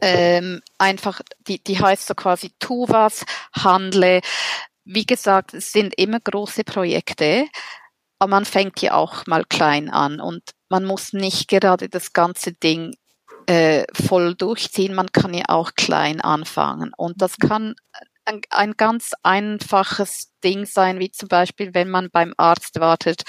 [0.00, 4.20] ähm, einfach, die, die heißt so quasi, tu was, handle.
[4.84, 7.46] Wie gesagt, es sind immer große Projekte,
[8.18, 12.52] aber man fängt ja auch mal klein an und man muss nicht gerade das ganze
[12.52, 12.94] Ding
[13.46, 16.92] äh, voll durchziehen, man kann ja auch klein anfangen.
[16.96, 17.74] Und das kann
[18.24, 23.22] ein, ein, ganz einfaches Ding sein, wie zum Beispiel, wenn man beim Arzt wartet,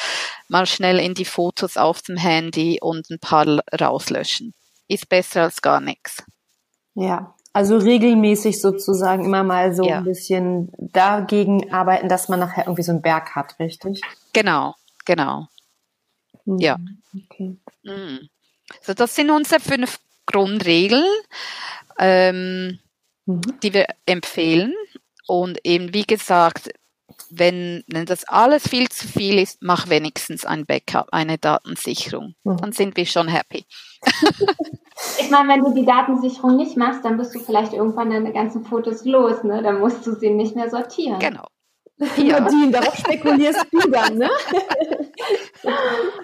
[0.47, 4.53] mal schnell in die Fotos auf dem Handy und ein paar rauslöschen.
[4.87, 6.23] Ist besser als gar nichts.
[6.93, 9.99] Ja, also regelmäßig sozusagen immer mal so ja.
[9.99, 14.01] ein bisschen dagegen arbeiten, dass man nachher irgendwie so einen Berg hat, richtig?
[14.33, 15.47] Genau, genau.
[16.43, 16.59] Mhm.
[16.59, 16.77] Ja.
[17.15, 17.55] Okay.
[17.83, 18.27] Mhm.
[18.81, 21.05] So, das sind unsere fünf Grundregeln,
[21.97, 22.79] ähm,
[23.25, 23.41] mhm.
[23.63, 24.73] die wir empfehlen.
[25.25, 26.71] Und eben, wie gesagt,
[27.29, 32.35] wenn, wenn das alles viel zu viel ist, mach wenigstens ein Backup, eine Datensicherung.
[32.43, 32.57] Mhm.
[32.57, 33.65] Dann sind wir schon happy.
[35.19, 38.65] Ich meine, wenn du die Datensicherung nicht machst, dann bist du vielleicht irgendwann deine ganzen
[38.65, 39.61] Fotos los, ne?
[39.61, 41.19] Dann musst du sie nicht mehr sortieren.
[41.19, 41.45] Genau.
[42.17, 42.39] Ja.
[42.41, 44.29] Nadine, darauf spekulierst du dann, ne?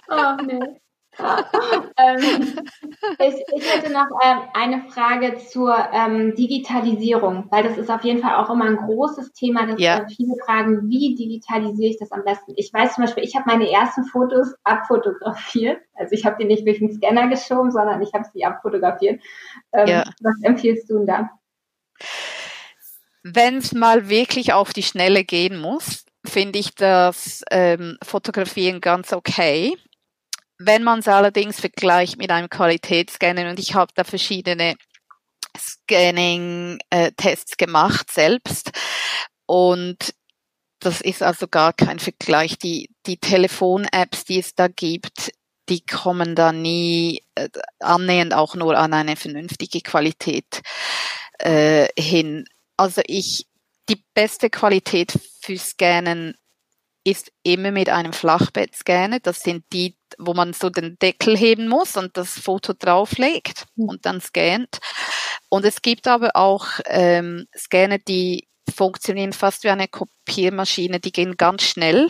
[0.09, 0.59] oh, nee.
[1.19, 2.59] Ähm,
[3.19, 8.21] ich, ich, hätte noch ähm, eine Frage zur ähm, Digitalisierung, weil das ist auf jeden
[8.21, 10.05] Fall auch immer ein großes Thema, dass ja.
[10.07, 12.53] viele fragen, wie digitalisiere ich das am besten?
[12.55, 15.81] Ich weiß zum Beispiel, ich habe meine ersten Fotos abfotografiert.
[15.95, 19.21] Also ich habe die nicht durch den Scanner geschoben, sondern ich habe sie abfotografiert.
[19.73, 20.03] Ähm, ja.
[20.21, 21.29] Was empfiehlst du denn da?
[23.23, 29.13] Wenn es mal wirklich auf die Schnelle gehen muss, finde ich das ähm, Fotografieren ganz
[29.13, 29.77] okay.
[30.63, 34.75] Wenn man es allerdings vergleicht mit einem Qualitätsscanner und ich habe da verschiedene
[35.57, 38.71] Scanning-Tests äh, gemacht selbst
[39.47, 40.13] und
[40.79, 42.57] das ist also gar kein Vergleich.
[42.57, 45.31] Die, die Telefon-Apps, die es da gibt,
[45.69, 50.61] die kommen da nie äh, annähernd auch nur an eine vernünftige Qualität
[51.39, 52.45] äh, hin.
[52.77, 53.47] Also ich,
[53.89, 56.35] die beste Qualität für Scannen
[57.03, 59.19] ist immer mit einem Flachbettscanner.
[59.19, 63.89] Das sind die, wo man so den Deckel heben muss und das Foto drauflegt hm.
[63.89, 64.79] und dann scannt.
[65.49, 71.35] Und es gibt aber auch ähm, Scanner, die funktionieren fast wie eine Kopiermaschine, die gehen
[71.37, 72.07] ganz schnell.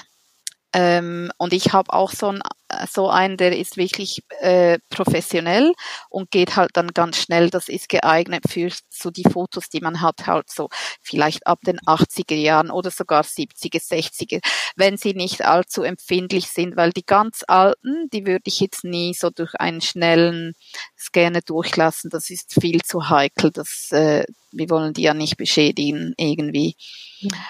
[0.73, 2.41] Ähm, und ich habe auch so, ein,
[2.89, 5.73] so einen, der ist wirklich äh, professionell
[6.09, 7.49] und geht halt dann ganz schnell.
[7.49, 10.69] Das ist geeignet für so die Fotos, die man hat, halt so
[11.01, 14.41] vielleicht ab den 80er Jahren oder sogar 70er, 60er,
[14.75, 19.13] wenn sie nicht allzu empfindlich sind, weil die ganz alten, die würde ich jetzt nie
[19.13, 20.53] so durch einen schnellen
[20.97, 22.09] Scanner durchlassen.
[22.09, 23.51] Das ist viel zu heikel.
[23.51, 26.75] Das, äh, wir wollen die ja nicht beschädigen irgendwie.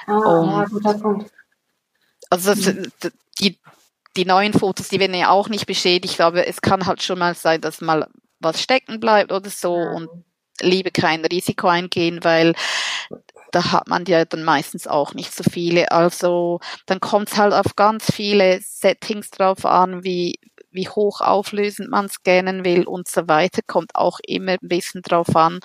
[0.07, 1.31] Ah, um, ja, guter Punkt.
[2.29, 2.53] Also
[3.39, 3.57] die,
[4.17, 7.35] die neuen Fotos, die werden ja auch nicht beschädigt, aber es kann halt schon mal
[7.35, 8.07] sein, dass mal
[8.39, 10.09] was stecken bleibt oder so und
[10.61, 12.53] liebe kein Risiko eingehen, weil
[13.51, 15.91] da hat man ja dann meistens auch nicht so viele.
[15.91, 20.39] Also dann kommt es halt auf ganz viele Settings drauf an, wie,
[20.71, 23.61] wie hoch auflösend man scannen will und so weiter.
[23.65, 25.59] Kommt auch immer ein bisschen drauf an,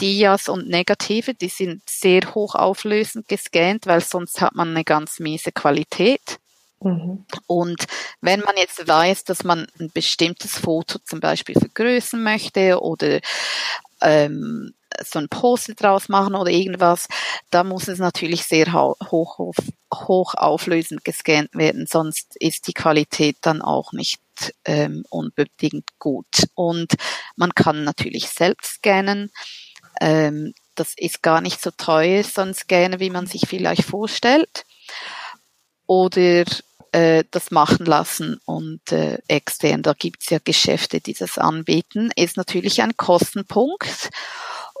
[0.00, 5.18] Dias und Negative, die sind sehr hoch auflösend gescannt, weil sonst hat man eine ganz
[5.18, 6.38] miese Qualität.
[6.80, 7.24] Mhm.
[7.46, 7.86] Und
[8.20, 13.20] wenn man jetzt weiß, dass man ein bestimmtes Foto zum Beispiel vergrößern möchte oder
[14.00, 17.08] ähm, so ein Poster draus machen oder irgendwas,
[17.50, 19.54] da muss es natürlich sehr hoch, hoch,
[19.92, 24.20] hoch auflösend gescannt werden, sonst ist die Qualität dann auch nicht
[24.64, 26.46] ähm, unbedingt gut.
[26.54, 26.94] Und
[27.36, 29.30] man kann natürlich selbst scannen.
[30.00, 34.64] Ähm, das ist gar nicht so teuer, so ein Scanner, wie man sich vielleicht vorstellt.
[35.86, 36.44] Oder
[36.92, 42.36] äh, das machen lassen und äh, extern, da gibt's ja Geschäfte, die das anbieten, ist
[42.36, 44.10] natürlich ein Kostenpunkt.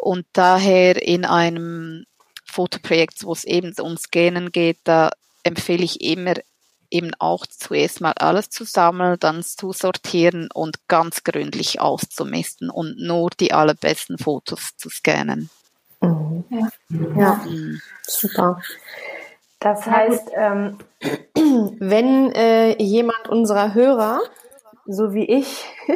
[0.00, 2.04] Und daher in einem
[2.44, 5.10] Fotoprojekt, wo es eben um Scannen geht, da
[5.42, 6.34] empfehle ich immer
[6.90, 12.98] eben auch zuerst mal alles zu sammeln, dann zu sortieren und ganz gründlich auszumisten und
[12.98, 15.50] nur die allerbesten Fotos zu scannen.
[16.00, 16.44] Mhm.
[16.50, 16.68] Ja,
[17.16, 17.34] ja.
[17.44, 17.80] Mhm.
[18.06, 18.62] super.
[19.60, 20.78] Das heißt, ähm,
[21.78, 24.20] wenn äh, jemand unserer Hörer,
[24.86, 25.66] so wie ich,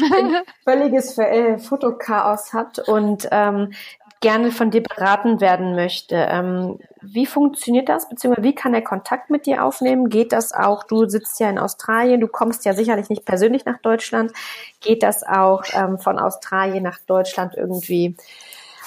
[0.00, 3.72] ein völliges äh, Fotochaos hat und ähm,
[4.20, 6.14] gerne von dir beraten werden möchte.
[6.14, 10.10] Ähm, wie funktioniert das, beziehungsweise wie kann er Kontakt mit dir aufnehmen?
[10.10, 13.78] Geht das auch, du sitzt ja in Australien, du kommst ja sicherlich nicht persönlich nach
[13.78, 14.32] Deutschland.
[14.80, 18.14] Geht das auch ähm, von Australien nach Deutschland irgendwie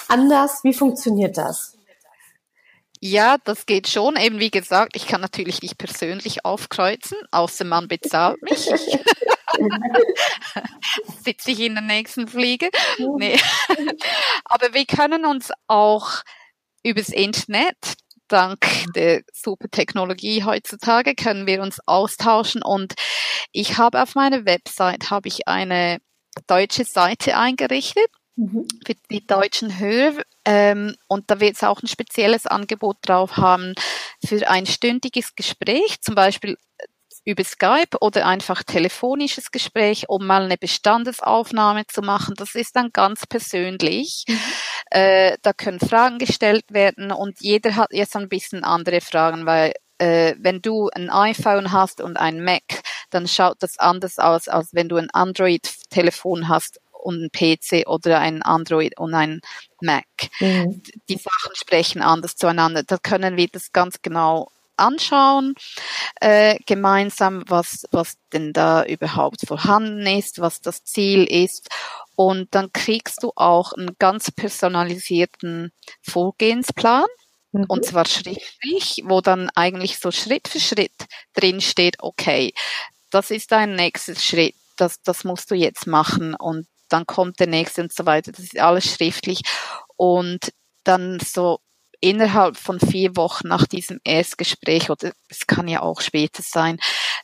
[0.07, 0.63] anders?
[0.63, 1.77] Wie funktioniert das?
[3.05, 4.15] Ja, das geht schon.
[4.15, 8.61] Eben wie gesagt, ich kann natürlich nicht persönlich aufkreuzen, außer man bezahlt mich.
[11.21, 12.69] Sitze ich in der nächsten Fliege.
[13.17, 13.37] Nee.
[14.45, 16.21] Aber wir können uns auch
[16.81, 17.75] übers Internet,
[18.29, 22.63] dank der super Technologie heutzutage, können wir uns austauschen.
[22.63, 22.93] Und
[23.51, 25.97] ich habe auf meiner Website habe ich eine
[26.47, 28.67] deutsche Seite eingerichtet mhm.
[28.85, 30.23] für die deutschen Hörer.
[30.45, 33.73] Ähm, und da wird es auch ein spezielles Angebot drauf haben
[34.25, 36.57] für ein stündiges Gespräch, zum Beispiel
[37.25, 42.35] über Skype oder einfach telefonisches Gespräch, um mal eine Bestandesaufnahme zu machen.
[42.37, 44.25] Das ist dann ganz persönlich.
[44.27, 44.39] Mhm.
[44.89, 49.73] Äh, da können Fragen gestellt werden und jeder hat jetzt ein bisschen andere Fragen, weil
[49.97, 54.73] äh, wenn du ein iPhone hast und ein Mac, dann schaut das anders aus, als
[54.73, 59.41] wenn du ein Android-Telefon hast und ein PC oder ein Android und ein
[59.81, 60.05] Mac.
[60.39, 60.81] Mhm.
[61.09, 62.83] Die Sachen sprechen anders zueinander.
[62.83, 65.55] Da können wir das ganz genau anschauen,
[66.19, 71.69] äh, gemeinsam, was, was denn da überhaupt vorhanden ist, was das Ziel ist.
[72.15, 77.05] Und dann kriegst du auch einen ganz personalisierten Vorgehensplan.
[77.51, 77.65] Mhm.
[77.67, 80.93] Und zwar schriftlich, wo dann eigentlich so Schritt für Schritt
[81.33, 82.53] drin steht, okay,
[83.09, 84.55] das ist dein nächster Schritt.
[84.77, 88.31] das, das musst du jetzt machen und dann kommt der nächste und so weiter.
[88.31, 89.41] Das ist alles schriftlich.
[89.95, 90.51] Und
[90.83, 91.59] dann so
[92.03, 96.77] innerhalb von vier Wochen nach diesem Erstgespräch, oder es kann ja auch später sein,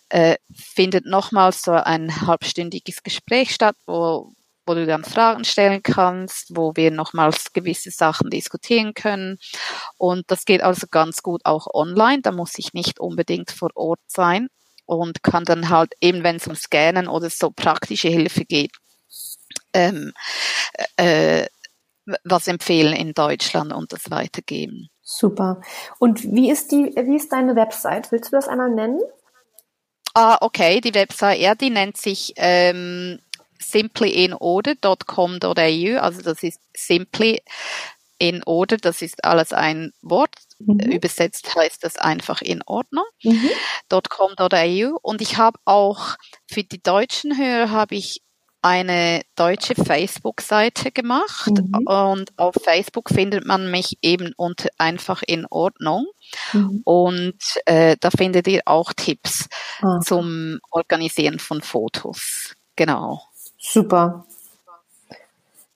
[0.07, 4.33] äh, findet nochmals so ein halbstündiges Gespräch statt, wo,
[4.65, 9.37] wo du dann Fragen stellen kannst, wo wir nochmals gewisse Sachen diskutieren können.
[9.97, 12.21] Und das geht also ganz gut auch online.
[12.21, 14.47] Da muss ich nicht unbedingt vor Ort sein
[14.85, 18.71] und kann dann halt eben, wenn es um Scannen oder so praktische Hilfe geht,
[19.73, 20.13] ähm,
[20.97, 21.47] äh,
[22.23, 24.89] was empfehlen in Deutschland und das weitergeben.
[25.01, 25.61] Super.
[25.99, 28.11] Und wie ist die, wie ist deine Website?
[28.11, 28.99] Willst du das einmal nennen?
[30.13, 33.19] Ah, okay, die Website, ja, die nennt sich ähm,
[33.59, 37.41] simplyInOrder.com.au, also das ist simply
[38.17, 40.35] in order, das ist alles ein Wort.
[40.59, 40.79] Mhm.
[40.79, 43.05] Übersetzt heißt das einfach in Ordnung.
[43.23, 43.49] Mhm.
[43.89, 48.21] .com.au und ich habe auch für die deutschen Hörer habe ich
[48.61, 51.87] eine deutsche Facebook-Seite gemacht mhm.
[51.87, 56.07] und auf Facebook findet man mich eben unter einfach in Ordnung
[56.53, 56.81] mhm.
[56.83, 59.47] und äh, da findet ihr auch Tipps
[59.81, 59.99] ah.
[60.01, 62.53] zum Organisieren von Fotos.
[62.75, 63.21] Genau.
[63.57, 64.25] Super.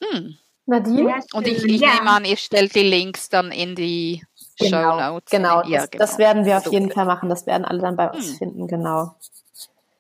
[0.02, 0.38] Hm.
[0.66, 1.20] Nadine?
[1.34, 1.96] Und ich, ich ja.
[1.96, 4.24] nehme an, ihr stellt die Links dann in die
[4.58, 5.32] genau, Show Notes.
[5.32, 6.06] Genau, ja, das, genau.
[6.06, 6.74] das werden wir auf Super.
[6.78, 7.30] jeden Fall machen.
[7.30, 8.36] Das werden alle dann bei uns hm.
[8.38, 9.16] finden, genau.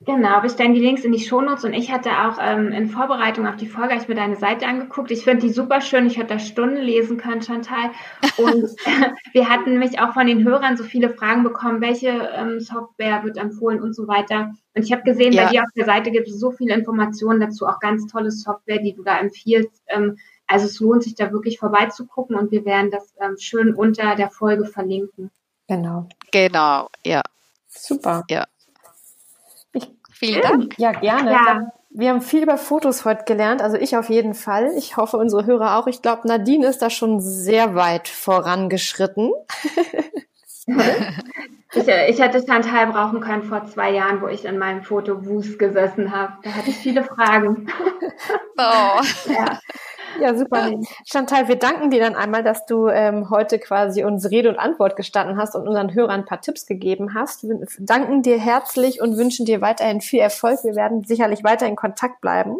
[0.05, 3.47] Genau, wir stellen die Links in die Shownotes und ich hatte auch ähm, in Vorbereitung
[3.47, 5.11] auf die Folge ich mir deine Seite angeguckt.
[5.11, 6.07] Ich finde die super schön.
[6.07, 7.91] Ich hätte da Stunden lesen können, Chantal.
[8.37, 8.69] Und
[9.33, 13.37] wir hatten nämlich auch von den Hörern so viele Fragen bekommen, welche ähm, Software wird
[13.37, 14.51] empfohlen und so weiter.
[14.75, 15.45] Und ich habe gesehen, ja.
[15.45, 18.79] bei dir auf der Seite gibt es so viele Informationen dazu, auch ganz tolle Software,
[18.79, 19.83] die du da empfiehlst.
[19.87, 24.15] Ähm, also es lohnt sich da wirklich vorbeizugucken und wir werden das ähm, schön unter
[24.15, 25.31] der Folge verlinken.
[25.67, 26.09] Genau.
[26.31, 27.21] Genau, ja.
[27.67, 28.23] Super.
[28.29, 28.45] Ja.
[30.25, 30.73] Vielen Dank.
[30.77, 31.31] Ja, gerne.
[31.31, 31.71] Ja.
[31.95, 34.71] Wir haben viel über Fotos heute gelernt, also ich auf jeden Fall.
[34.77, 35.85] Ich hoffe, unsere Hörer auch.
[35.85, 39.31] Ich glaube, Nadine ist da schon sehr weit vorangeschritten.
[41.73, 45.59] ich, äh, ich hätte Chantal brauchen können vor zwei Jahren, wo ich in meinem Fotowust
[45.59, 46.33] gesessen habe.
[46.43, 47.67] Da hatte ich viele Fragen.
[48.55, 49.01] Oh.
[49.31, 49.59] Ja.
[50.19, 50.69] Ja, super.
[51.05, 54.95] Chantal, wir danken dir dann einmal, dass du ähm, heute quasi uns Rede und Antwort
[54.95, 57.43] gestanden hast und unseren Hörern ein paar Tipps gegeben hast.
[57.43, 60.63] Wir danken dir herzlich und wünschen dir weiterhin viel Erfolg.
[60.63, 62.57] Wir werden sicherlich weiter in Kontakt bleiben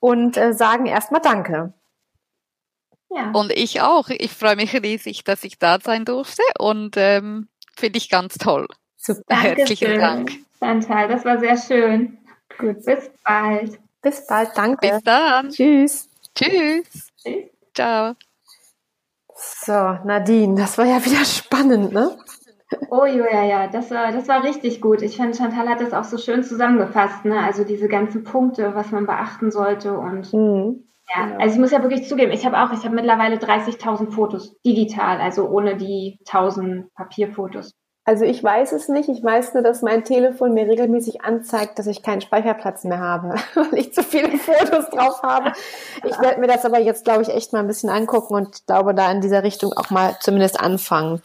[0.00, 1.72] und äh, sagen erstmal Danke.
[3.10, 3.30] Ja.
[3.32, 4.08] Und ich auch.
[4.08, 8.66] Ich freue mich riesig, dass ich da sein durfte und ähm, finde ich ganz toll.
[8.96, 9.36] Super.
[9.36, 10.30] Herzlichen Dank.
[10.58, 12.18] Chantal, das war sehr schön.
[12.58, 12.84] Gut.
[12.84, 13.78] Bis bald.
[14.02, 14.50] Bis bald.
[14.54, 14.88] Danke.
[14.88, 15.48] Bis dann.
[15.50, 16.08] Tschüss.
[16.34, 17.08] Tschüss.
[17.74, 18.14] Ciao.
[19.34, 19.72] So,
[20.04, 22.16] Nadine, das war ja wieder spannend, ne?
[22.90, 25.02] Oh ja, ja, das war, das war richtig gut.
[25.02, 27.40] Ich finde, Chantal hat das auch so schön zusammengefasst, ne?
[27.42, 30.84] Also diese ganzen Punkte, was man beachten sollte und mhm.
[31.14, 31.40] Ja, genau.
[31.40, 35.20] also ich muss ja wirklich zugeben, ich habe auch, ich habe mittlerweile 30.000 Fotos digital,
[35.20, 37.72] also ohne die 1000 Papierfotos.
[38.04, 39.08] Also ich weiß es nicht.
[39.08, 43.34] Ich weiß nur, dass mein Telefon mir regelmäßig anzeigt, dass ich keinen Speicherplatz mehr habe,
[43.54, 45.52] weil ich zu viele Fotos drauf habe.
[46.02, 48.94] Ich werde mir das aber jetzt, glaube ich, echt mal ein bisschen angucken und glaube
[48.94, 51.22] da in dieser Richtung auch mal zumindest anfangen.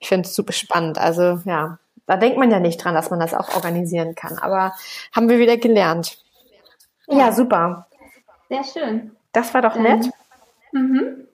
[0.00, 0.98] Ich finde es super spannend.
[0.98, 4.38] Also ja, da denkt man ja nicht dran, dass man das auch organisieren kann.
[4.38, 4.74] Aber
[5.14, 6.18] haben wir wieder gelernt.
[7.06, 7.86] Ja, ja super.
[8.48, 9.16] Sehr schön.
[9.32, 10.10] Das war doch nett.
[10.72, 11.27] Mhm.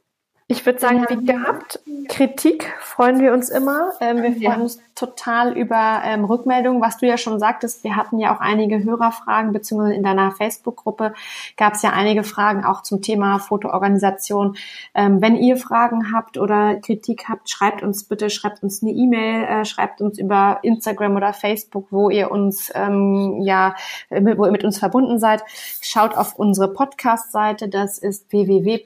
[0.46, 3.92] Ich würde sagen, wie gehabt, Kritik freuen wir uns immer.
[4.02, 4.56] Ähm, wir freuen ja.
[4.56, 7.82] uns total über ähm, Rückmeldungen, was du ja schon sagtest.
[7.82, 11.14] Wir hatten ja auch einige Hörerfragen, beziehungsweise in deiner Facebook-Gruppe
[11.56, 14.58] gab es ja einige Fragen auch zum Thema Fotoorganisation.
[14.94, 19.44] Ähm, wenn ihr Fragen habt oder Kritik habt, schreibt uns bitte, schreibt uns eine E-Mail,
[19.44, 23.74] äh, schreibt uns über Instagram oder Facebook, wo ihr uns ähm, ja,
[24.10, 25.42] wo ihr mit uns verbunden seid.
[25.80, 28.84] Schaut auf unsere Podcast-Seite, das ist www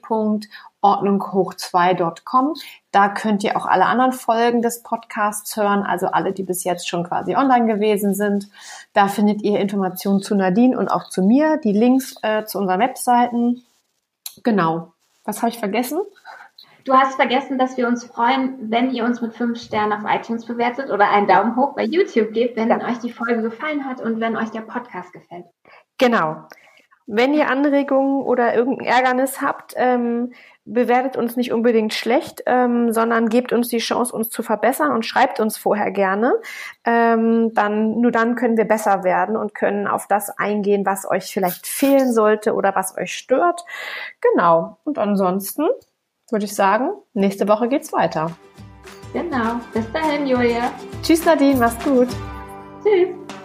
[0.81, 2.53] ordnunghoch2.com.
[2.91, 6.87] Da könnt ihr auch alle anderen Folgen des Podcasts hören, also alle, die bis jetzt
[6.87, 8.49] schon quasi online gewesen sind.
[8.93, 12.79] Da findet ihr Informationen zu Nadine und auch zu mir, die Links äh, zu unseren
[12.79, 13.63] Webseiten.
[14.43, 14.93] Genau.
[15.25, 15.99] Was habe ich vergessen?
[16.85, 20.45] Du hast vergessen, dass wir uns freuen, wenn ihr uns mit fünf Sternen auf iTunes
[20.45, 22.87] bewertet oder einen Daumen hoch bei YouTube gebt, wenn ja.
[22.87, 25.45] euch die Folge gefallen hat und wenn euch der Podcast gefällt.
[25.97, 26.47] Genau.
[27.11, 30.31] Wenn ihr Anregungen oder irgendein Ärgernis habt, ähm,
[30.63, 35.07] bewertet uns nicht unbedingt schlecht, ähm, sondern gebt uns die Chance, uns zu verbessern und
[35.07, 36.35] schreibt uns vorher gerne.
[36.85, 41.33] Ähm, dann, nur dann können wir besser werden und können auf das eingehen, was euch
[41.33, 43.65] vielleicht fehlen sollte oder was euch stört.
[44.21, 44.77] Genau.
[44.83, 45.63] Und ansonsten
[46.29, 48.29] würde ich sagen, nächste Woche geht's weiter.
[49.13, 49.59] Genau.
[49.73, 50.71] Bis dahin, Julia.
[51.01, 51.59] Tschüss, Nadine.
[51.59, 52.09] Mach's gut.
[52.83, 53.38] Tschüss.